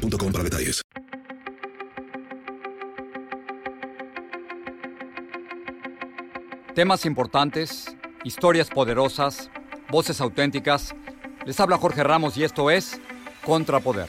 para 0.00 0.44
detalles. 0.44 0.82
Temas 6.74 7.04
importantes, 7.04 7.96
historias 8.24 8.70
poderosas, 8.70 9.50
voces 9.90 10.20
auténticas. 10.20 10.94
Les 11.44 11.58
habla 11.60 11.76
Jorge 11.76 12.02
Ramos 12.02 12.36
y 12.36 12.44
esto 12.44 12.70
es 12.70 13.00
Contrapoder. 13.44 14.08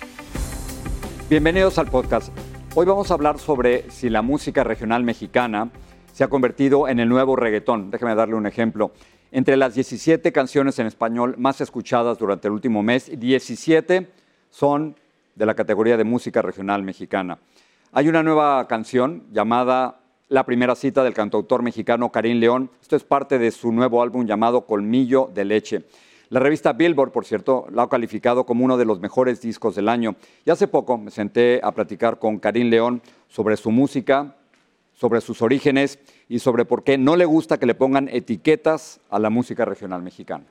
Bienvenidos 1.30 1.78
al 1.78 1.88
podcast. 1.88 2.32
Hoy 2.76 2.86
vamos 2.86 3.12
a 3.12 3.16
hablar 3.16 3.40
sobre 3.40 3.90
si 3.90 4.10
la 4.10 4.22
música 4.22 4.64
regional 4.64 5.04
mexicana 5.04 5.72
se 6.14 6.24
ha 6.24 6.30
convertido 6.30 6.88
en 6.88 7.00
el 7.00 7.10
nuevo 7.10 7.36
reggaetón. 7.36 7.92
Déjeme 7.92 8.16
darle 8.16 8.36
un 8.36 8.46
ejemplo. 8.46 8.94
Entre 9.32 9.58
las 9.58 9.76
17 9.76 10.32
canciones 10.32 10.78
en 10.80 10.88
español 10.88 11.36
más 11.38 11.62
escuchadas 11.62 12.18
durante 12.18 12.48
el 12.48 12.54
último 12.54 12.84
mes, 12.84 13.12
17 13.18 14.10
son 14.50 14.96
de 15.42 15.48
la 15.48 15.56
categoría 15.56 15.98
de 15.98 16.04
música 16.04 16.44
regional 16.44 16.84
mexicana. 16.84 17.40
Hay 17.94 18.08
una 18.08 18.22
nueva 18.22 18.68
canción 18.68 19.24
llamada 19.32 19.98
La 20.30 20.46
primera 20.46 20.76
cita 20.76 21.04
del 21.04 21.16
cantautor 21.16 21.64
mexicano 21.64 22.12
Karim 22.12 22.38
León. 22.38 22.70
Esto 22.80 22.96
es 22.96 23.04
parte 23.04 23.40
de 23.40 23.50
su 23.50 23.72
nuevo 23.72 24.04
álbum 24.04 24.28
llamado 24.28 24.68
Colmillo 24.68 25.32
de 25.34 25.46
Leche. 25.46 25.86
La 26.30 26.40
revista 26.40 26.74
Billboard, 26.74 27.12
por 27.12 27.26
cierto, 27.26 27.66
la 27.72 27.82
ha 27.82 27.90
calificado 27.90 28.46
como 28.46 28.64
uno 28.64 28.78
de 28.78 28.86
los 28.86 29.00
mejores 29.00 29.42
discos 29.42 29.74
del 29.74 29.90
año. 29.90 30.16
Y 30.46 30.52
hace 30.52 30.68
poco 30.68 31.00
me 31.00 31.10
senté 31.10 31.60
a 31.64 31.72
platicar 31.72 32.20
con 32.20 32.38
Karim 32.38 32.70
León 32.70 33.02
sobre 33.28 33.58
su 33.58 33.72
música, 33.72 34.36
sobre 34.94 35.22
sus 35.22 35.42
orígenes 35.42 35.98
y 36.30 36.38
sobre 36.38 36.66
por 36.66 36.84
qué 36.84 37.00
no 37.00 37.16
le 37.16 37.26
gusta 37.26 37.58
que 37.58 37.66
le 37.66 37.74
pongan 37.74 38.10
etiquetas 38.10 39.00
a 39.10 39.18
la 39.18 39.32
música 39.32 39.66
regional 39.66 40.04
mexicana. 40.04 40.46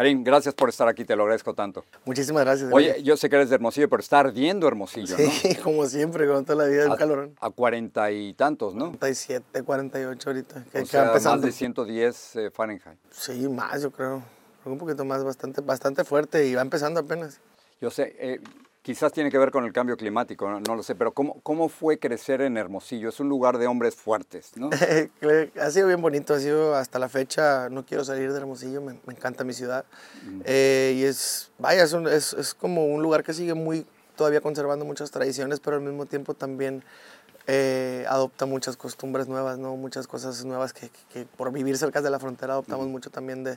Karim, 0.00 0.24
gracias 0.24 0.54
por 0.54 0.70
estar 0.70 0.88
aquí, 0.88 1.04
te 1.04 1.14
lo 1.14 1.24
agradezco 1.24 1.52
tanto. 1.52 1.84
Muchísimas 2.06 2.42
gracias. 2.42 2.72
Oye, 2.72 3.02
yo 3.02 3.18
sé 3.18 3.28
que 3.28 3.36
eres 3.36 3.50
de 3.50 3.56
Hermosillo, 3.56 3.86
pero 3.90 4.00
está 4.00 4.20
ardiendo 4.20 4.66
Hermosillo, 4.66 5.14
¿no? 5.18 5.30
Sí, 5.30 5.54
como 5.62 5.84
siempre, 5.84 6.26
con 6.26 6.42
toda 6.42 6.64
la 6.64 6.70
vida 6.70 6.84
del 6.84 6.96
calorón. 6.96 7.36
A 7.38 7.50
cuarenta 7.50 8.10
y 8.10 8.32
tantos, 8.32 8.74
¿no? 8.74 8.86
47, 8.86 9.62
48 9.62 10.30
ahorita. 10.30 10.64
Que 10.72 10.80
o 10.80 10.86
sea, 10.86 11.12
más 11.22 11.42
de 11.42 11.52
110 11.52 12.36
eh, 12.36 12.50
Fahrenheit. 12.50 12.98
Sí, 13.10 13.46
más 13.50 13.82
yo 13.82 13.90
creo. 13.90 14.22
Un 14.64 14.78
poquito 14.78 15.04
más, 15.04 15.22
bastante, 15.22 15.60
bastante 15.60 16.02
fuerte 16.04 16.46
y 16.46 16.54
va 16.54 16.62
empezando 16.62 17.00
apenas. 17.00 17.38
Yo 17.78 17.90
sé, 17.90 18.16
eh, 18.18 18.40
Quizás 18.82 19.12
tiene 19.12 19.30
que 19.30 19.36
ver 19.36 19.50
con 19.50 19.64
el 19.64 19.74
cambio 19.74 19.96
climático, 19.98 20.48
no, 20.48 20.74
lo 20.74 20.82
sé, 20.82 20.94
pero 20.94 21.12
¿cómo, 21.12 21.38
¿cómo, 21.42 21.68
fue 21.68 21.98
crecer 21.98 22.40
en 22.40 22.56
Hermosillo? 22.56 23.10
Es 23.10 23.20
un 23.20 23.28
lugar 23.28 23.58
de 23.58 23.66
hombres 23.66 23.94
fuertes, 23.94 24.52
¿no? 24.56 24.70
ha 25.60 25.70
sido 25.70 25.86
bien 25.86 26.00
bonito, 26.00 26.32
ha 26.32 26.40
sido 26.40 26.74
hasta 26.74 26.98
la 26.98 27.10
fecha, 27.10 27.68
no 27.68 27.84
quiero 27.84 28.04
salir 28.04 28.32
de 28.32 28.38
Hermosillo, 28.38 28.80
me, 28.80 28.98
encanta 29.08 29.44
mi 29.44 29.52
ciudad. 29.52 29.84
Eh, 30.44 30.94
y 30.96 31.04
es, 31.04 31.50
vaya, 31.58 31.82
es, 31.82 31.92
es, 31.92 32.32
es, 32.32 32.54
como 32.54 32.86
un 32.86 33.02
lugar 33.02 33.22
que 33.22 33.34
sigue 33.34 33.52
muy, 33.52 33.86
todavía 34.16 34.40
conservando 34.40 34.86
muchas 34.86 35.10
tradiciones, 35.10 35.60
pero 35.60 35.76
al 35.76 35.82
mismo 35.82 36.06
tiempo 36.06 36.32
también 36.32 36.82
eh, 37.52 38.04
adopta 38.08 38.46
muchas 38.46 38.76
costumbres 38.76 39.26
nuevas, 39.26 39.58
¿no? 39.58 39.74
Muchas 39.74 40.06
cosas 40.06 40.44
nuevas 40.44 40.72
que, 40.72 40.88
que, 41.12 41.24
por 41.24 41.50
vivir 41.50 41.76
cerca 41.76 42.00
de 42.00 42.08
la 42.08 42.20
frontera 42.20 42.52
adoptamos 42.52 42.86
mucho 42.86 43.10
también 43.10 43.42
de, 43.42 43.50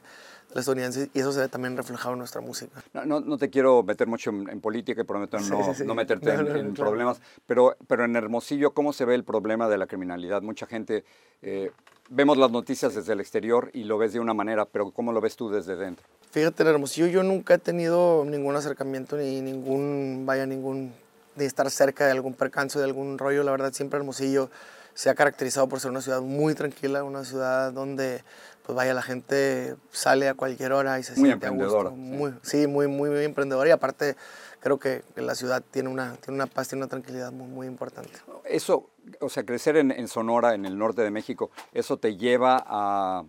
de 0.53 0.59
estadounidenses 0.59 1.09
y 1.13 1.19
eso 1.19 1.31
se 1.31 1.41
ve 1.41 1.47
también 1.47 1.77
reflejado 1.77 2.13
en 2.13 2.17
nuestra 2.17 2.41
música. 2.41 2.83
No, 2.93 3.19
no, 3.19 3.37
te 3.37 3.51
quiero 3.51 3.83
meter 3.83 4.07
mucho 4.07 4.31
en, 4.31 4.59
política 4.61 5.01
y 5.01 5.03
prometo 5.03 5.39
no, 5.41 5.75
no 5.85 5.93
meterte 5.93 6.33
en, 6.33 6.73
problemas, 6.73 7.21
pero, 7.45 7.75
pero 7.87 8.05
en 8.05 8.15
Hermosillo, 8.15 8.71
¿cómo 8.71 8.93
se 8.93 9.05
ve 9.05 9.13
el 9.13 9.23
problema 9.23 9.69
de 9.69 9.77
la 9.77 9.85
criminalidad? 9.85 10.41
Mucha 10.41 10.65
gente, 10.65 11.05
eh, 11.43 11.69
vemos 12.09 12.35
las 12.39 12.49
noticias 12.49 12.95
desde 12.95 13.13
el 13.13 13.19
exterior 13.19 13.69
y 13.73 13.83
lo 13.83 13.99
ves 13.99 14.13
de 14.13 14.19
una 14.19 14.33
manera, 14.33 14.65
pero 14.65 14.89
¿cómo 14.89 15.13
lo 15.13 15.21
ves 15.21 15.35
tú 15.35 15.51
desde 15.51 15.75
dentro? 15.75 16.03
Fíjate, 16.31 16.63
en 16.63 16.69
Hermosillo 16.69 17.05
yo 17.05 17.21
nunca 17.21 17.53
he 17.53 17.59
tenido 17.59 18.25
ningún 18.25 18.55
acercamiento 18.55 19.17
ni 19.17 19.39
ningún, 19.39 20.23
vaya, 20.25 20.47
ningún 20.47 20.93
de 21.35 21.45
estar 21.45 21.69
cerca 21.71 22.05
de 22.05 22.11
algún 22.11 22.33
percance, 22.33 22.77
de 22.77 22.85
algún 22.85 23.17
rollo. 23.17 23.44
La 23.44 23.51
verdad, 23.51 23.73
siempre 23.73 23.97
Hermosillo 23.97 24.49
se 24.94 25.09
ha 25.09 25.16
caracterizado 25.16 25.67
por 25.67 25.79
ser 25.79 25.91
una 25.91 26.01
ciudad 26.01 26.21
muy 26.21 26.53
tranquila, 26.53 27.03
una 27.03 27.25
ciudad 27.25 27.71
donde, 27.71 28.23
pues 28.63 28.75
vaya, 28.75 28.94
la 28.94 29.01
gente 29.01 29.75
sale 29.91 30.29
a 30.29 30.35
cualquier 30.35 30.71
hora 30.71 30.99
y 30.99 31.03
se 31.03 31.16
muy 31.16 31.29
siente 31.29 31.47
a 31.47 31.49
gusto. 31.49 31.91
Muy, 31.91 32.33
sí, 32.44 32.67
muy, 32.67 32.88
muy, 32.88 33.09
muy 33.09 33.23
emprendedora. 33.23 33.69
Y 33.69 33.71
aparte, 33.71 34.16
creo 34.59 34.77
que 34.77 35.03
la 35.16 35.35
ciudad 35.35 35.63
tiene 35.71 35.89
una, 35.89 36.16
tiene 36.17 36.35
una 36.35 36.47
paz, 36.47 36.69
tiene 36.69 36.83
una 36.83 36.89
tranquilidad 36.89 37.31
muy, 37.31 37.47
muy 37.47 37.67
importante. 37.67 38.11
Eso, 38.45 38.89
o 39.19 39.29
sea, 39.29 39.44
crecer 39.44 39.77
en, 39.77 39.91
en, 39.91 40.07
Sonora, 40.07 40.53
en 40.53 40.65
el 40.65 40.77
norte 40.77 41.01
de 41.01 41.11
México, 41.11 41.50
eso 41.73 41.97
te 41.97 42.15
lleva 42.15 42.63
a, 42.65 43.23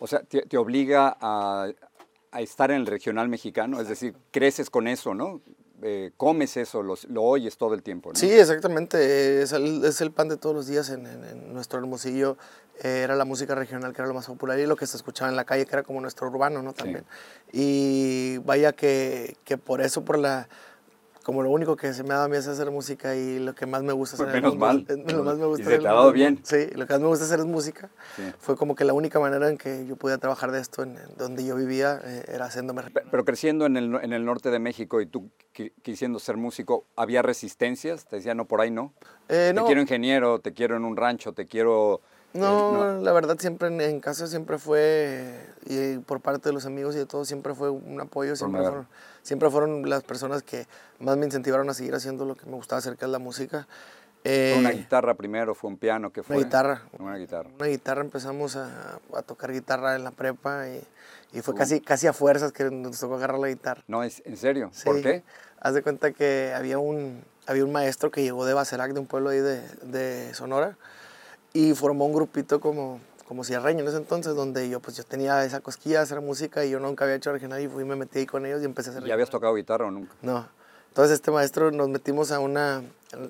o 0.00 0.06
sea, 0.06 0.20
te, 0.20 0.42
te 0.42 0.56
obliga 0.56 1.16
a, 1.20 1.68
a 2.32 2.40
estar 2.40 2.70
en 2.70 2.78
el 2.78 2.86
regional 2.86 3.28
mexicano, 3.28 3.80
es 3.80 3.88
decir, 3.88 4.14
creces 4.30 4.68
con 4.68 4.88
eso, 4.88 5.14
¿no? 5.14 5.40
Eh, 5.82 6.12
comes 6.16 6.56
eso, 6.56 6.82
lo, 6.82 6.94
lo, 7.08 7.22
oyes 7.22 7.58
todo 7.58 7.74
el 7.74 7.82
tiempo. 7.82 8.10
¿no? 8.10 8.18
Sí, 8.18 8.30
exactamente. 8.30 9.42
Es 9.42 9.52
el, 9.52 9.84
es 9.84 10.00
el, 10.00 10.10
pan 10.10 10.28
de 10.28 10.36
todos 10.36 10.54
los 10.54 10.66
días 10.66 10.88
en, 10.90 11.06
en, 11.06 11.24
en 11.24 11.52
nuestro 11.52 11.78
hermosillo. 11.78 12.36
Eh, 12.82 13.00
era 13.04 13.14
la 13.14 13.24
música 13.24 13.54
regional 13.54 13.92
que 13.92 14.02
era 14.02 14.08
lo 14.08 14.14
más 14.14 14.26
popular 14.26 14.58
y 14.58 14.66
lo 14.66 14.76
que 14.76 14.86
se 14.86 14.96
escuchaba 14.96 15.30
en 15.30 15.36
la 15.36 15.44
calle, 15.44 15.66
que 15.66 15.72
era 15.72 15.82
como 15.82 16.00
nuestro 16.00 16.28
urbano, 16.28 16.62
¿no? 16.62 16.72
También. 16.72 17.04
Sí. 17.52 17.58
Y 17.60 18.38
vaya 18.38 18.72
que, 18.72 19.36
que 19.44 19.58
por 19.58 19.80
eso, 19.80 20.04
por 20.04 20.18
la 20.18 20.48
como 21.26 21.42
lo 21.42 21.50
único 21.50 21.74
que 21.74 21.92
se 21.92 22.04
me 22.04 22.10
ha 22.10 22.18
dado 22.18 22.26
a 22.26 22.28
mí 22.28 22.36
es 22.36 22.46
hacer 22.46 22.70
música 22.70 23.16
y 23.16 23.40
lo 23.40 23.52
que 23.52 23.66
más 23.66 23.82
me 23.82 23.92
gusta 23.92 24.16
pues 24.16 24.28
hacer 24.28 24.40
menos 24.40 24.56
mal. 24.56 24.86
Es, 24.88 25.12
lo 25.12 25.24
más 25.24 25.36
me 25.36 25.46
gusta 25.46 25.62
y 25.62 25.64
se 25.64 25.78
te 25.80 25.88
ha 25.88 25.92
dado 25.92 26.12
bien. 26.12 26.38
Sí, 26.44 26.68
lo 26.76 26.86
que 26.86 26.92
más 26.92 27.02
me 27.02 27.08
gusta 27.08 27.24
hacer 27.24 27.40
es 27.40 27.46
música. 27.46 27.90
Sí. 28.14 28.22
Fue 28.38 28.56
como 28.56 28.76
que 28.76 28.84
la 28.84 28.92
única 28.92 29.18
manera 29.18 29.48
en 29.48 29.58
que 29.58 29.86
yo 29.88 29.96
podía 29.96 30.18
trabajar 30.18 30.52
de 30.52 30.60
esto, 30.60 30.84
en, 30.84 30.90
en 30.90 31.16
donde 31.18 31.44
yo 31.44 31.56
vivía, 31.56 32.00
eh, 32.04 32.26
era 32.28 32.44
haciéndome... 32.44 32.84
Pero, 32.94 33.08
pero, 33.10 33.24
creciendo 33.24 33.66
en 33.66 33.76
el, 33.76 33.92
en 33.96 34.12
el 34.12 34.24
norte 34.24 34.52
de 34.52 34.60
México 34.60 35.00
y 35.00 35.06
tú 35.06 35.28
quisiendo 35.82 36.20
ser 36.20 36.36
músico, 36.36 36.84
¿había 36.94 37.22
resistencias? 37.22 38.06
Te 38.06 38.14
decían, 38.14 38.36
no, 38.36 38.44
por 38.44 38.60
ahí 38.60 38.70
no. 38.70 38.92
Eh, 39.28 39.50
no. 39.52 39.62
Te 39.62 39.66
quiero 39.66 39.80
ingeniero, 39.80 40.38
te 40.38 40.52
quiero 40.52 40.76
en 40.76 40.84
un 40.84 40.96
rancho, 40.96 41.32
te 41.32 41.46
quiero... 41.46 42.02
No, 42.36 42.92
eh, 42.92 42.94
no, 42.94 43.00
la 43.02 43.12
verdad 43.12 43.36
siempre 43.38 43.68
en, 43.68 43.80
en, 43.80 44.00
casa 44.00 44.26
siempre 44.26 44.58
fue, 44.58 45.38
y 45.64 45.98
por 45.98 46.20
parte 46.20 46.48
de 46.48 46.52
los 46.52 46.66
amigos 46.66 46.94
y 46.94 46.98
de 46.98 47.06
todo, 47.06 47.24
siempre 47.24 47.54
fue 47.54 47.70
un 47.70 48.00
apoyo, 48.00 48.36
siempre 48.36 48.62
fueron, 48.62 48.88
siempre 49.22 49.50
fueron 49.50 49.88
las 49.88 50.02
personas 50.02 50.42
que 50.42 50.66
más 50.98 51.16
me 51.16 51.26
incentivaron 51.26 51.68
a 51.70 51.74
seguir 51.74 51.94
haciendo 51.94 52.24
lo 52.24 52.34
que 52.34 52.46
me 52.46 52.52
gustaba 52.52 52.78
hacer, 52.78 52.96
que 52.96 53.04
es 53.04 53.10
la 53.10 53.18
música. 53.18 53.66
Eh, 54.24 54.52
¿Fue 54.54 54.60
una 54.60 54.70
guitarra 54.70 55.14
primero? 55.14 55.54
¿Fue 55.54 55.70
un 55.70 55.76
piano? 55.76 56.10
¿Qué 56.12 56.22
fue? 56.22 56.36
Una 56.36 56.44
guitarra. 56.44 56.82
Una 56.98 57.16
guitarra. 57.16 57.50
Una 57.58 57.68
guitarra, 57.68 58.00
empezamos 58.00 58.56
a, 58.56 58.98
a 59.14 59.22
tocar 59.22 59.52
guitarra 59.52 59.94
en 59.94 60.02
la 60.02 60.10
prepa 60.10 60.68
y, 60.68 60.82
y 61.32 61.42
fue 61.42 61.54
uh. 61.54 61.56
casi, 61.56 61.80
casi 61.80 62.06
a 62.08 62.12
fuerzas 62.12 62.50
que 62.50 62.64
nos 62.70 62.98
tocó 62.98 63.16
agarrar 63.16 63.38
la 63.38 63.48
guitarra. 63.48 63.82
No, 63.86 64.02
¿en 64.02 64.36
serio? 64.36 64.70
Sí. 64.72 64.84
¿Por 64.84 65.00
qué? 65.00 65.22
Haz 65.60 65.74
de 65.74 65.82
cuenta 65.82 66.10
que 66.10 66.52
había 66.54 66.78
un, 66.78 67.22
había 67.46 67.64
un 67.64 67.72
maestro 67.72 68.10
que 68.10 68.22
llegó 68.22 68.44
de 68.46 68.54
Bacerac, 68.54 68.92
de 68.92 69.00
un 69.00 69.06
pueblo 69.06 69.30
ahí 69.30 69.38
de, 69.38 69.60
de 69.82 70.34
Sonora, 70.34 70.76
y 71.56 71.74
formó 71.74 72.04
un 72.04 72.12
grupito 72.12 72.60
como, 72.60 73.00
como 73.26 73.42
cierreño 73.42 73.80
en 73.80 73.88
ese 73.88 73.96
entonces, 73.96 74.34
donde 74.34 74.68
yo 74.68 74.80
pues 74.80 74.94
yo 74.94 75.04
tenía 75.04 75.42
esa 75.42 75.60
cosquilla 75.60 75.98
de 75.98 76.02
hacer 76.02 76.20
música 76.20 76.66
y 76.66 76.70
yo 76.70 76.80
nunca 76.80 77.04
había 77.04 77.16
hecho 77.16 77.30
original 77.30 77.62
y 77.62 77.66
fui 77.66 77.82
me 77.84 77.96
metí 77.96 78.18
ahí 78.18 78.26
con 78.26 78.44
ellos 78.44 78.60
y 78.60 78.66
empecé 78.66 78.90
a 78.90 78.92
hacer 78.92 79.08
¿Y 79.08 79.10
habías 79.10 79.30
tocado 79.30 79.54
guitarra 79.54 79.86
o 79.86 79.90
nunca? 79.90 80.12
No. 80.20 80.46
Entonces 80.88 81.14
este 81.14 81.30
maestro 81.30 81.70
nos 81.70 81.88
metimos 81.88 82.30
a 82.30 82.40
una, 82.40 82.82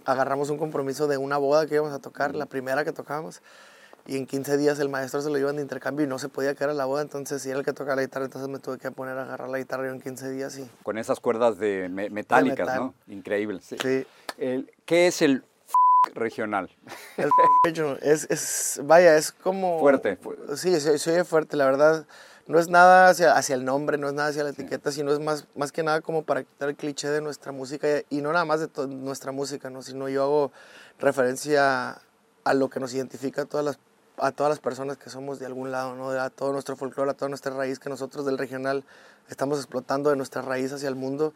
agarramos 0.05 0.51
un 0.51 0.59
compromiso 0.59 1.07
de 1.07 1.19
una 1.19 1.37
boda 1.37 1.67
que 1.67 1.77
íbamos 1.77 1.93
a 1.93 2.01
tocar, 2.01 2.35
la 2.35 2.47
primera 2.47 2.85
que 2.85 2.91
tocábamos, 2.91 3.43
y 4.09 4.17
en 4.17 4.27
15 4.27 4.57
días 4.57 4.81
el 4.81 4.89
maestro 4.89 5.23
se 5.23 5.31
lo 5.31 5.39
iban 5.39 5.55
de 5.55 5.63
intercambio 5.63 6.05
y 6.05 6.09
no 6.09 6.19
se 6.19 6.29
podía 6.29 6.55
quedar 6.57 6.71
a 6.71 6.75
la 6.75 6.85
boda, 6.85 7.03
entonces 7.03 7.43
si 7.43 7.51
era 7.51 7.61
el 7.61 7.65
que 7.65 7.73
tocaba 7.73 7.97
la 7.97 8.03
guitarra, 8.03 8.25
entonces 8.25 8.51
me 8.51 8.59
tuve 8.59 8.79
que 8.79 8.91
poner 8.91 9.17
a 9.19 9.23
agarrar 9.23 9.49
la 9.49 9.59
guitarra 9.59 9.87
yo 9.87 9.93
en 9.93 10.01
15 10.01 10.31
días 10.31 10.59
y... 10.59 10.69
Con 10.83 10.99
esas 10.99 11.21
cuerdas 11.21 11.59
de 11.59 11.89
me 11.89 12.11
metálicas, 12.11 12.59
de 12.59 12.65
metal. 12.65 12.81
¿no? 12.81 12.95
Increíble. 13.13 13.61
Sí. 13.63 13.77
sí. 13.81 14.07
El, 14.39 14.73
¿Qué 14.85 15.07
es 15.07 15.23
el 15.23 15.45
regional? 16.17 16.71
El 17.17 17.31
es, 18.03 18.27
es, 18.31 18.81
vaya, 18.85 19.17
es 19.17 19.33
como... 19.33 19.79
Fuerte. 19.79 20.19
Sí, 20.57 20.79
se, 20.81 20.99
se 20.99 21.13
oye 21.13 21.25
fuerte, 21.25 21.57
la 21.57 21.65
verdad. 21.67 22.07
No 22.47 22.59
es 22.59 22.69
nada 22.69 23.09
hacia, 23.09 23.37
hacia, 23.37 23.57
el 23.57 23.65
nombre, 23.65 23.99
no 23.99 24.07
es 24.07 24.15
nada 24.15 24.29
hacia 24.29 24.45
la 24.45 24.51
etiqueta, 24.51 24.93
sino 24.93 25.13
es 25.13 25.19
más, 25.19 25.47
más 25.57 25.73
que 25.73 25.83
nada 25.83 26.01
como 26.01 26.23
para 26.23 26.45
quitar 26.45 26.69
el 26.69 26.77
cliché 26.77 27.09
de 27.09 27.21
nuestra 27.21 27.51
música 27.51 27.89
y 28.09 28.21
no 28.21 28.33
nada 28.33 28.45
más 28.45 28.61
de 28.61 28.87
nuestra 28.87 29.33
música, 29.33 29.69
¿no? 29.69 29.83
sino 29.83 30.09
yo 30.09 30.23
hago 30.23 30.53
referencia 30.99 32.01
a 32.45 32.55
lo 32.55 32.71
que 32.71 32.79
nos 32.79 32.95
identifica 32.95 33.43
a 33.43 33.45
todas 33.47 33.67
las 33.67 33.81
a 34.19 34.33
todas 34.33 34.51
las 34.51 34.61
personas 34.61 34.97
que 34.97 35.11
somos 35.11 35.39
de 35.39 35.47
algún 35.47 35.71
lado, 35.71 35.95
¿no? 35.95 36.11
a 36.11 36.31
todo 36.31 36.53
nuestro 36.53 36.77
folclore, 36.77 37.11
a 37.11 37.15
toda 37.15 37.29
nuestra 37.29 37.55
raíz 37.55 37.79
que 37.79 37.91
nosotros 37.91 38.25
del 38.25 38.39
regional 38.39 38.85
estamos 39.29 39.59
explotando 39.59 40.11
de 40.11 40.17
nuestra 40.17 40.43
raíz 40.43 40.73
hacia 40.73 40.89
el 40.89 40.95
mundo 40.95 41.35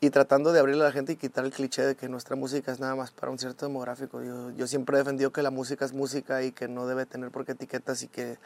y 0.00 0.10
tratando 0.10 0.52
de 0.52 0.60
abrirle 0.60 0.82
a 0.84 0.86
la 0.86 0.92
gente 0.92 1.12
y 1.12 1.16
quitar 1.16 1.44
el 1.44 1.52
cliché 1.52 1.82
de 1.82 1.94
que 1.94 2.08
nuestra 2.08 2.36
música 2.36 2.72
es 2.72 2.80
nada 2.80 2.94
más 2.96 3.10
para 3.10 3.30
un 3.30 3.38
cierto 3.38 3.66
demográfico. 3.66 4.22
Yo, 4.22 4.50
yo 4.50 4.66
siempre 4.66 4.96
he 4.96 4.98
defendido 4.98 5.30
que 5.30 5.42
la 5.42 5.50
música 5.50 5.84
es 5.84 5.92
música 5.92 6.42
y 6.42 6.52
que 6.52 6.68
no 6.68 6.86
debe 6.86 7.04
tener 7.04 7.30
por 7.30 7.44
qué 7.44 7.52
etiquetas 7.52 8.02
y 8.02 8.08
que 8.08 8.38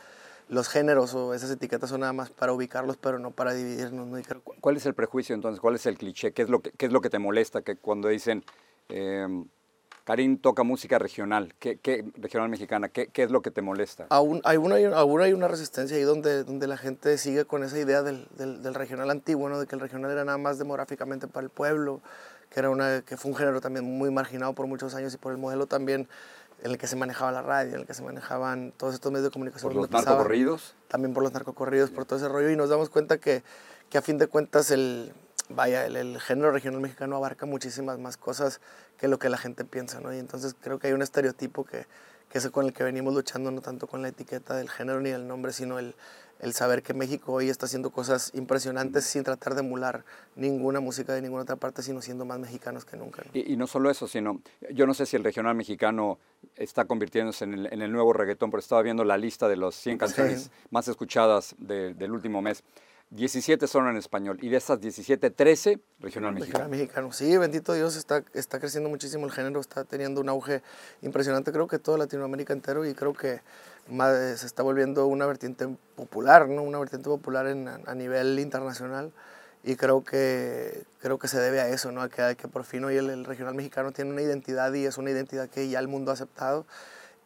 los 0.49 0.69
géneros 0.69 1.15
o 1.15 1.33
esas 1.33 1.51
etiquetas 1.51 1.91
son 1.91 2.01
nada 2.01 2.13
más 2.13 2.31
para 2.31 2.53
ubicarlos, 2.53 2.97
pero 2.97 3.19
no 3.19 3.31
para 3.31 3.55
dividirnos. 3.55 4.07
¿no? 4.09 4.21
¿Cuál 4.61 4.77
es 4.77 4.87
el 4.87 4.95
prejuicio 4.95 5.35
entonces? 5.35 5.61
¿Cuál 5.61 5.77
es 5.77 5.87
el 5.87 5.97
cliché? 5.97 6.33
¿Qué 6.33 6.43
es 6.43 6.49
lo 6.49 6.61
que, 6.61 6.73
qué 6.73 6.87
es 6.87 6.93
lo 6.93 7.01
que 7.01 7.11
te 7.11 7.19
molesta 7.19 7.63
que 7.63 7.77
cuando 7.77 8.09
dicen... 8.09 8.45
Eh, 8.89 9.27
Karim 10.05 10.37
toca 10.37 10.63
música 10.63 10.99
regional, 10.99 11.55
¿qué, 11.59 11.79
qué 11.79 12.05
regional 12.17 12.51
mexicana? 12.51 12.91
¿Qué, 12.91 13.07
¿Qué, 13.07 13.23
es 13.23 13.31
lo 13.31 13.41
que 13.41 13.51
te 13.51 13.63
molesta? 13.63 14.07
Aún 14.11 14.43
hay, 14.45 14.59
una, 14.59 14.77
aún 14.97 15.23
hay 15.23 15.33
una 15.33 15.49
resistencia 15.49 15.97
ahí 15.97 16.03
donde, 16.03 16.45
donde 16.45 16.67
la 16.67 16.77
gente 16.77 17.17
sigue 17.17 17.47
con 17.47 17.65
esa 17.65 17.79
idea 17.79 18.03
del, 18.03 18.29
del, 18.37 18.63
del, 18.63 18.75
regional 18.75 19.11
antiguo, 19.11 19.49
¿no? 19.49 19.59
de 19.59 19.67
que 19.67 19.75
el 19.75 19.81
regional 19.81 20.11
era 20.11 20.25
nada 20.25 20.37
más 20.37 20.59
demográficamente 20.59 21.27
para 21.27 21.45
el 21.45 21.51
pueblo, 21.51 22.03
que, 22.51 22.61
era 22.61 22.69
una, 22.69 23.01
que 23.01 23.17
fue 23.17 23.31
un 23.31 23.37
género 23.37 23.63
también 23.63 23.85
muy 23.85 24.11
marginado 24.11 24.53
por 24.53 24.67
muchos 24.67 24.95
años 24.95 25.15
y 25.15 25.17
por 25.17 25.33
el 25.33 25.39
modelo 25.39 25.67
también 25.67 26.07
en 26.63 26.71
el 26.71 26.79
que 26.79 26.87
se 26.87 26.97
manejaba 26.97 27.33
la 27.33 27.43
radio, 27.43 27.75
en 27.75 27.81
el 27.81 27.87
que 27.87 27.95
se 27.95 28.03
manejaban 28.03 28.73
todos 28.77 28.95
estos 28.95 29.11
medios 29.11 29.25
de 29.25 29.33
comunicación. 29.33 29.73
¿Por 29.73 29.81
los 29.81 29.91
narcocorridos? 29.91 30.75
También 30.89 31.15
por 31.15 31.23
los 31.23 31.33
narcocorridos, 31.33 31.91
por 31.91 32.05
todo 32.05 32.19
ese 32.19 32.29
rollo. 32.29 32.51
Y 32.51 32.57
nos 32.57 32.69
damos 32.69 32.91
cuenta 32.91 33.19
que, 33.19 33.43
que 33.91 33.99
a 33.99 34.03
fin 34.03 34.19
de 34.19 34.29
cuentas 34.29 34.71
el, 34.71 35.13
vaya, 35.49 35.87
el, 35.87 35.97
el, 35.97 36.21
género 36.21 36.51
regional 36.51 36.81
mexicano 36.81 37.17
abarca 37.17 37.47
muchísimas 37.47 37.99
más 37.99 38.17
cosas 38.17 38.61
que 38.99 39.09
lo 39.09 39.19
que 39.19 39.29
la 39.29 39.39
gente 39.39 39.65
piensa, 39.65 40.01
¿no? 40.01 40.15
Y 40.15 40.19
entonces 40.19 40.55
creo 40.61 40.79
que 40.79 40.89
hay 40.89 40.93
un 40.93 41.03
estereotipo 41.03 41.65
que, 41.65 41.87
que 42.31 42.39
es 42.39 42.49
con 42.51 42.67
el 42.67 42.73
que 42.73 42.85
venimos 42.85 43.15
luchando, 43.15 43.51
no 43.51 43.61
tanto 43.61 43.87
con 43.87 44.03
la 44.03 44.09
etiqueta 44.09 44.57
del 44.57 44.69
género 44.69 45.01
ni 45.01 45.11
el 45.11 45.29
nombre, 45.29 45.53
sino 45.53 45.79
el, 45.79 45.95
el 46.41 46.53
saber 46.53 46.83
que 46.83 46.95
México 46.95 47.33
hoy 47.33 47.49
está 47.49 47.67
haciendo 47.67 47.91
cosas 47.91 48.31
impresionantes 48.35 49.05
sin 49.05 49.23
tratar 49.23 49.55
de 49.55 49.61
emular 49.61 50.05
ninguna 50.35 50.81
música 50.81 51.13
de 51.13 51.23
ninguna 51.23 51.43
otra 51.43 51.57
parte, 51.57 51.83
sino 51.83 52.03
siendo 52.03 52.25
más 52.25 52.39
mexicanos 52.39 52.85
que 52.85 52.97
nunca. 52.97 53.23
¿no? 53.25 53.31
Y, 53.33 53.53
y, 53.53 53.57
no 53.57 53.67
solo 53.67 53.91
eso, 53.91 54.09
sino 54.09 54.41
yo 54.73 54.87
no 54.87 54.95
sé 54.95 55.07
si 55.07 55.17
el 55.17 55.25
regional 55.25 55.55
mexicano 55.55 56.19
está 56.57 56.87
convirtiéndose 56.87 57.45
en 57.45 57.55
el, 57.55 57.73
en 57.73 57.83
el 57.83 57.93
nuevo 57.93 58.13
reggaetón, 58.13 58.51
pero 58.51 58.61
estaba 58.61 58.83
viendo 58.83 59.05
la 59.05 59.17
lista 59.17 59.49
de 59.49 59.57
las 59.57 59.75
100 59.77 59.99
canciones 59.99 60.43
sí. 60.43 60.51
más 60.71 60.89
escuchadas 60.89 61.55
de, 61.59 61.95
del 61.95 62.13
último 62.13 62.43
mes. 62.43 62.65
17 63.15 63.69
son 63.69 63.87
en 63.89 63.97
español 63.97 64.39
y 64.43 64.49
de 64.49 64.57
esas 64.57 64.81
17, 64.81 65.31
13 65.31 65.79
regional 66.01 66.35
mexicano. 66.35 66.69
Mexicano, 66.69 67.13
sí, 67.13 67.37
bendito 67.37 67.73
Dios, 67.73 67.95
está, 67.95 68.25
está 68.35 68.59
creciendo 68.59 68.91
muchísimo 68.91 69.25
el 69.25 69.31
género, 69.31 69.61
está 69.61 69.85
teniendo 69.85 70.21
un 70.21 70.29
auge 70.29 70.63
impresionante, 71.01 71.53
creo 71.53 71.69
que 71.69 71.79
toda 71.79 71.97
Latinoamérica 71.97 72.53
entero 72.53 72.85
y 72.85 72.93
creo 72.93 73.13
que 73.13 73.41
más, 73.89 74.41
se 74.41 74.47
está 74.47 74.65
volviendo 74.65 75.07
una 75.07 75.27
vertiente 75.27 75.69
popular, 75.95 76.49
¿no? 76.49 76.63
una 76.63 76.81
vertiente 76.81 77.09
popular 77.09 77.47
en, 77.47 77.69
a 77.69 77.95
nivel 77.95 78.37
internacional 78.41 79.13
y 79.63 79.77
creo 79.77 80.03
que, 80.03 80.83
creo 81.01 81.17
que 81.21 81.29
se 81.29 81.39
debe 81.39 81.61
a 81.61 81.69
eso, 81.69 81.93
¿no? 81.93 82.03
a 82.03 82.09
que, 82.09 82.35
que 82.37 82.49
por 82.49 82.65
fin 82.65 82.85
hoy 82.85 82.97
el, 82.97 83.11
el 83.11 83.25
regional 83.25 83.55
mexicano 83.55 83.93
tiene 83.93 84.11
una 84.11 84.23
identidad 84.23 84.73
y 84.75 84.87
es 84.87 84.99
una 84.99 85.13
identidad 85.13 85.49
que 85.49 85.69
ya 85.69 85.79
el 85.79 85.87
mundo 85.87 86.11
ha 86.11 86.15
aceptado 86.15 86.67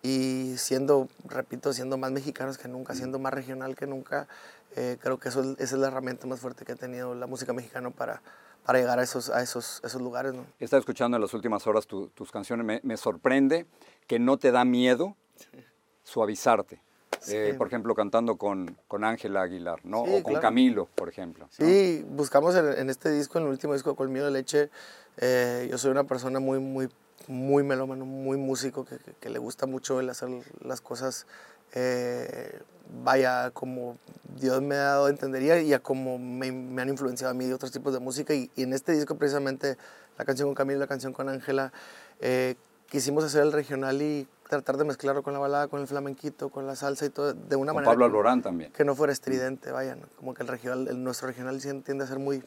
y 0.02 0.54
siendo, 0.58 1.08
repito, 1.24 1.72
siendo 1.72 1.96
más 1.98 2.12
mexicanos 2.12 2.56
que 2.58 2.68
nunca, 2.68 2.94
siendo 2.94 3.18
más 3.18 3.32
regional 3.32 3.74
que 3.74 3.86
nunca, 3.86 4.28
eh, 4.76 4.98
creo 5.00 5.18
que 5.18 5.28
eso, 5.28 5.42
esa 5.58 5.62
es 5.62 5.72
la 5.72 5.88
herramienta 5.88 6.26
más 6.26 6.40
fuerte 6.40 6.64
que 6.64 6.72
ha 6.72 6.76
tenido 6.76 7.14
la 7.14 7.26
música 7.26 7.52
mexicana 7.52 7.90
para, 7.90 8.22
para 8.64 8.78
llegar 8.78 8.98
a 8.98 9.02
esos, 9.02 9.30
a 9.30 9.42
esos, 9.42 9.80
esos 9.84 10.00
lugares. 10.00 10.34
¿no? 10.34 10.44
He 10.58 10.64
estado 10.64 10.80
escuchando 10.80 11.16
en 11.16 11.22
las 11.22 11.34
últimas 11.34 11.66
horas 11.66 11.86
tu, 11.86 12.08
tus 12.08 12.30
canciones, 12.30 12.66
me, 12.66 12.80
me, 12.82 12.96
sorprende 12.96 13.66
que 14.06 14.18
no 14.18 14.36
te 14.36 14.52
da 14.52 14.64
miedo 14.64 15.16
sí. 15.36 15.64
suavizarte. 16.04 16.80
Sí. 17.20 17.34
Eh, 17.34 17.54
por 17.54 17.66
ejemplo, 17.66 17.94
cantando 17.94 18.36
con 18.36 18.76
Ángela 19.02 19.42
Aguilar, 19.42 19.80
¿no? 19.84 20.04
Sí, 20.04 20.10
o 20.10 20.22
con 20.22 20.32
claro. 20.34 20.40
Camilo, 20.40 20.88
por 20.94 21.08
ejemplo. 21.08 21.48
Sí, 21.50 22.04
¿no? 22.06 22.16
buscamos 22.16 22.54
en, 22.54 22.78
en, 22.78 22.90
este 22.90 23.10
disco, 23.10 23.38
en 23.38 23.46
el 23.46 23.50
último 23.50 23.72
disco, 23.72 23.96
Colmillo 23.96 24.26
de 24.26 24.30
Leche, 24.30 24.70
eh, 25.16 25.66
yo 25.70 25.78
soy 25.78 25.90
una 25.90 26.04
persona 26.04 26.38
muy, 26.38 26.60
muy, 26.60 26.88
muy 27.26 27.64
melómano, 27.64 28.04
muy 28.04 28.36
músico, 28.36 28.84
que, 28.84 28.98
que, 28.98 29.14
que 29.14 29.30
le 29.30 29.38
gusta 29.38 29.66
mucho 29.66 29.98
el 29.98 30.10
hacer 30.10 30.28
las 30.60 30.80
cosas 30.80 31.26
eh, 31.74 32.60
vaya, 33.02 33.50
como 33.50 33.98
Dios 34.36 34.62
me 34.62 34.74
ha 34.74 34.84
dado 34.84 35.06
a 35.06 35.10
entender 35.10 35.62
y 35.62 35.72
a 35.72 35.80
como 35.80 36.18
me, 36.18 36.52
me, 36.52 36.82
han 36.82 36.88
influenciado 36.88 37.30
a 37.32 37.34
mí 37.34 37.46
de 37.46 37.54
otros 37.54 37.72
tipos 37.72 37.92
de 37.92 38.00
música. 38.00 38.34
Y, 38.34 38.50
y, 38.56 38.62
en 38.62 38.72
este 38.72 38.92
disco, 38.92 39.16
precisamente, 39.16 39.76
la 40.16 40.24
canción 40.24 40.48
con 40.48 40.54
Camilo, 40.54 40.80
la 40.80 40.86
canción 40.86 41.12
con 41.12 41.28
Ángela, 41.28 41.72
eh, 42.20 42.56
quisimos 42.88 43.24
hacer 43.24 43.42
el 43.42 43.52
regional 43.52 44.00
y 44.02 44.26
tratar 44.48 44.76
de 44.76 44.84
mezclarlo 44.84 45.22
con 45.22 45.32
la 45.32 45.38
balada, 45.38 45.68
con 45.68 45.80
el 45.80 45.86
flamenquito, 45.86 46.48
con 46.48 46.66
la 46.66 46.74
salsa 46.74 47.06
y 47.06 47.10
todo, 47.10 47.34
de 47.34 47.56
una 47.56 47.72
con 47.72 47.76
manera. 47.76 47.92
Pablo 47.92 48.06
Alborán 48.06 48.42
también. 48.42 48.72
Que 48.72 48.84
no 48.84 48.94
fuera 48.94 49.12
estridente, 49.12 49.70
vaya, 49.70 49.94
¿no? 49.94 50.06
como 50.16 50.34
que 50.34 50.42
el, 50.42 50.48
regional, 50.48 50.88
el, 50.88 51.02
nuestro 51.02 51.28
regional 51.28 51.60
tiende 51.60 52.04
a 52.04 52.06
ser 52.06 52.18
muy 52.18 52.42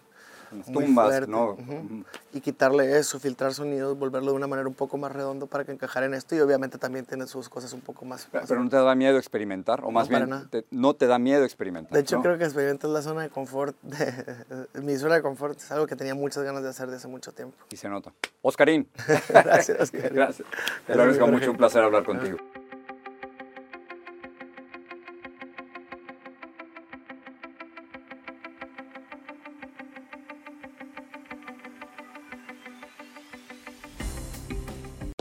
tumbas, 0.72 1.08
fuerte, 1.08 1.32
¿no? 1.32 1.52
Uh 1.52 1.58
-huh. 1.58 2.06
Y 2.34 2.42
quitarle 2.42 2.98
eso, 2.98 3.20
filtrar 3.20 3.54
sonidos, 3.54 3.98
volverlo 3.98 4.32
de 4.32 4.38
una 4.38 4.48
manera 4.48 4.68
un 4.68 4.74
poco 4.74 4.98
más 4.98 5.12
redondo 5.12 5.48
para 5.48 5.64
que 5.64 5.72
encajara 5.72 6.06
en 6.06 6.14
esto 6.14 6.36
y 6.36 6.40
obviamente 6.40 6.78
también 6.78 7.06
tiene 7.06 7.28
sus 7.28 7.50
cosas 7.50 7.74
un 7.74 7.82
poco 7.82 8.06
más... 8.06 8.28
Pero, 8.32 8.46
pero 8.48 8.64
no 8.64 8.70
te 8.70 8.78
da 8.78 8.96
miedo 8.96 9.18
experimentar, 9.18 9.84
o 9.84 9.92
más 9.92 10.10
no, 10.10 10.18
bien, 10.18 10.50
te, 10.50 10.66
no 10.72 10.94
te 10.94 11.08
da 11.08 11.20
miedo 11.20 11.44
experimentar. 11.44 11.94
De 11.94 12.00
hecho, 12.00 12.18
¿no? 12.18 12.24
creo 12.24 12.38
que 12.38 12.46
experimentar 12.46 12.90
es 12.90 12.94
la 12.94 13.02
zona 13.02 13.22
de 13.22 13.30
confort, 13.30 13.76
de, 13.82 14.82
mi 14.82 14.96
zona 14.98 15.16
de 15.16 15.22
confort 15.22 15.58
es 15.58 15.72
algo 15.72 15.88
que 15.88 15.96
tenía 15.96 16.16
muchas 16.16 16.44
ganas 16.44 16.64
de 16.64 16.70
hacer 16.70 16.88
desde 16.88 16.98
hace 16.98 17.08
mucho 17.08 17.32
tiempo. 17.32 17.56
Y 17.70 17.78
se 17.78 17.90
nota. 17.90 18.14
Oscarín. 18.42 18.88
Gracias, 19.30 19.80
Oscarín. 19.80 20.10
Gracias. 20.14 20.48
Te 20.86 20.96
lo 20.96 21.02
agradezco 21.02 21.28
mucho, 21.28 21.52
un 21.52 21.58
placer 21.58 21.84
hablar 21.84 22.04
contigo. 22.04 22.38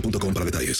boostmobile.com 0.00 0.32
para 0.32 0.44
detalles. 0.44 0.76